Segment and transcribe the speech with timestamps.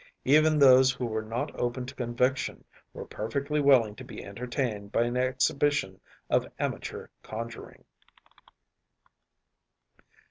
[0.25, 5.03] Even those who were not open to conviction were perfectly willing to be entertained by
[5.03, 7.85] an exhibition of amateur conjuring.